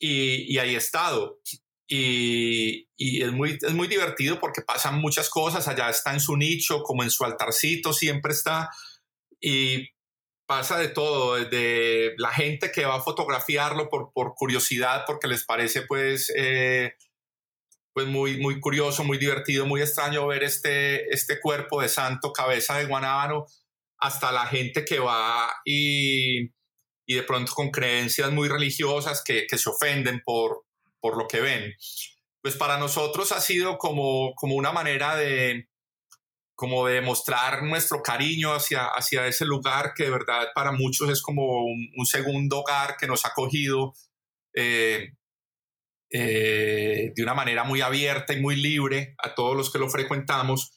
[0.01, 1.41] y, y ahí he estado.
[1.87, 6.83] Y, es, muy, es muy divertido porque pasan muchas cosas, allá está en su nicho,
[6.83, 8.71] como en su altarcito, siempre está,
[9.41, 9.89] y
[10.47, 15.45] pasa de todo, desde la gente que va a fotografiarlo por, por curiosidad, porque les
[15.45, 16.95] parece pues, eh,
[17.93, 22.79] pues muy, muy curioso, muy divertido, muy extraño ver este, este cuerpo de santo, cabeza
[22.79, 23.47] de guanábano,
[23.99, 26.51] hasta la gente que va y,
[27.07, 30.64] y de pronto con creencias muy religiosas que, que se ofenden por,
[31.05, 31.75] por lo que ven.
[32.41, 35.69] Pues para nosotros ha sido como, como una manera de,
[36.55, 41.21] como de mostrar nuestro cariño hacia, hacia ese lugar que de verdad para muchos es
[41.21, 43.93] como un, segundo hogar que nos ha acogido
[44.55, 45.13] eh,
[46.11, 50.73] eh, de una manera muy abierta y muy libre a todos los que lo frecuentamos.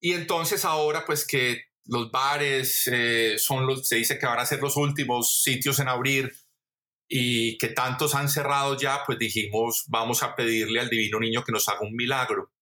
[0.00, 4.46] Y entonces ahora pues que los bares eh, son los, se dice que van a
[4.46, 6.45] ser los últimos sitios en abrir
[7.08, 11.52] y que tantos han cerrado ya, pues dijimos, vamos a pedirle al Divino Niño que
[11.52, 12.52] nos haga un milagro.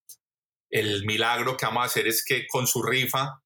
[0.71, 3.43] El milagro que vamos a hacer es que con su rifa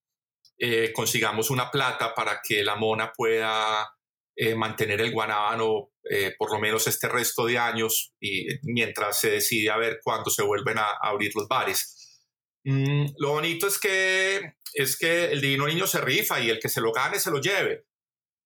[0.59, 3.89] eh, consigamos una plata para que la mona pueda
[4.35, 9.31] eh, mantener el guanábano eh, por lo menos este resto de años y mientras se
[9.31, 12.23] decide a ver cuándo se vuelven a, abrir los bares.
[12.65, 16.69] Mm, lo bonito es que, es que el divino niño se rifa y el que
[16.69, 17.88] se lo gane se lo lleve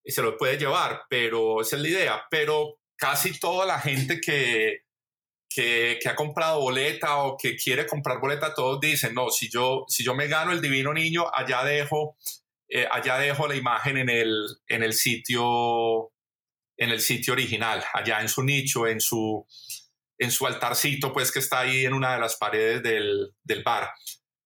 [0.05, 2.25] y se lo puede llevar, pero esa es la idea.
[2.31, 4.83] Pero casi toda la gente que,
[5.49, 10.05] que, ha comprado boleta o que quiere comprar boleta, todos dicen, no, si yo, si
[10.05, 12.17] yo me gano el divino niño, allá dejo,
[12.69, 16.13] eh, allá dejo la imagen en el, en el sitio
[16.77, 19.47] en el sitio original, allá en su nicho, en su,
[20.19, 23.93] en su altarcito, pues que está ahí en una de las paredes del, del bar.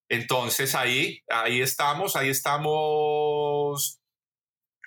[0.08, 4.00] Entonces ahí, ahí estamos, ahí estamos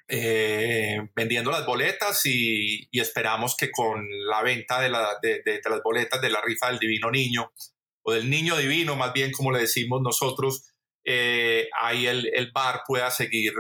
[0.10, 6.20] eh, vendiendo las boletas y, esperamos que con la venta de, la, de, las boletas
[6.20, 7.51] de la rifa del Divino Niño,
[8.01, 12.82] o del Niño Divino, más bien como le decimos nosotros, eh, ahí el, el, bar
[12.88, 13.53] pueda seguir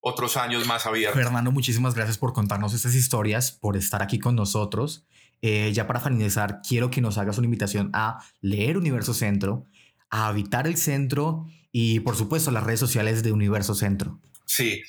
[0.00, 1.18] otros años más abierto.
[1.18, 5.04] Fernando, muchísimas gracias por contarnos estas historias, por estar aquí con nosotros.
[5.42, 9.66] Eh, ya para finalizar, quiero que nos hagas una invitación a leer Universo Centro,
[10.10, 14.20] a habitar el centro y por supuesto las redes sociales de Universo Centro.
[14.46, 14.82] Sí,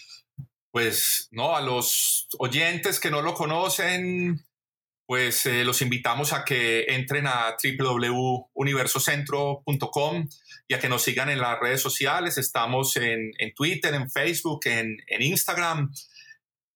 [0.80, 4.45] pues no, a los oyentes que no lo conocen,
[5.05, 10.30] pues eh, los invitamos a que entren a www.universocentro.com
[10.69, 12.38] y a que nos sigan en las redes sociales.
[12.38, 15.91] Estamos en, Twitter, en Facebook, en, Instagram.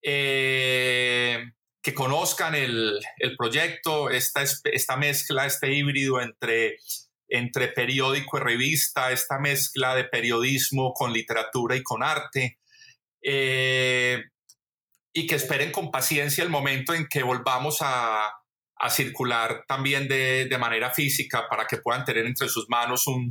[0.02, 1.42] Eh,
[1.82, 3.00] que conozcan el,
[3.38, 6.76] proyecto, esta, esta mezcla, este híbrido entre,
[7.26, 12.58] entre periódico y revista, esta mezcla de periodismo con literatura y con arte.
[13.24, 14.22] Eh,
[15.14, 18.30] y que esperen con paciencia el momento en que volvamos a,
[18.76, 23.28] a circular también de, de, manera física para que puedan tener entre sus manos un,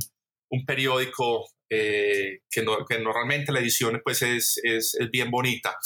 [0.50, 5.76] un periódico eh, que, que, normalmente la edición pues es, es, es bien bonita.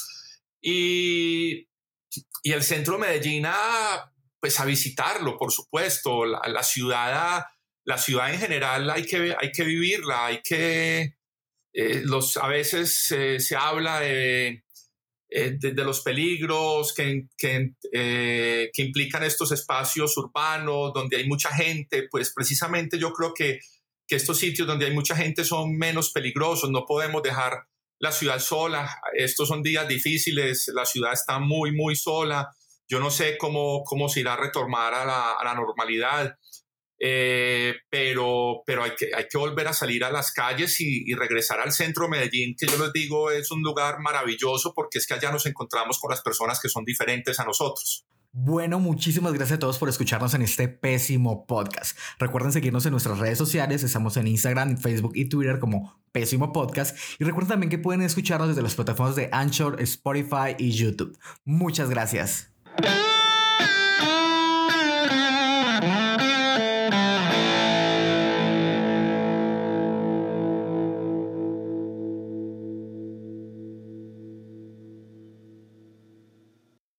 [0.60, 1.68] Y,
[2.42, 6.24] y, el centro de Medellín a, pues a visitarlo, por supuesto.
[6.24, 7.44] La, la, ciudad,
[7.84, 11.17] la ciudad en general hay que, hay que vivirla, hay que,
[11.72, 14.64] eh, los, a veces eh, se habla de,
[15.30, 22.08] eh, de, los peligros que, que, que, implican estos espacios urbanos donde hay mucha gente,
[22.10, 23.60] pues precisamente yo creo que,
[24.06, 27.64] que estos sitios donde hay mucha gente son menos peligrosos, no podemos dejar
[28.00, 32.48] la ciudad sola, estos son días difíciles, la ciudad está muy, muy sola,
[32.88, 36.38] yo no sé cómo, cómo se irá a retomar a la, a la normalidad.
[37.00, 41.60] Eh, pero, pero hay, que, hay que volver a salir a las calles y, regresar
[41.60, 45.14] al centro de Medellín, que yo les digo es un lugar maravilloso porque es que
[45.14, 48.06] allá nos encontramos con las personas que son diferentes a nosotros.
[48.30, 51.98] Bueno, muchísimas gracias a todos por escucharnos en este pésimo podcast.
[52.18, 56.96] Recuerden seguirnos en nuestras redes sociales, estamos en Instagram, Facebook y Twitter como Pésimo Podcast.
[57.18, 61.18] Y recuerden también que pueden escucharnos desde las plataformas de Anchor, Spotify y YouTube.
[61.44, 62.52] Muchas gracias.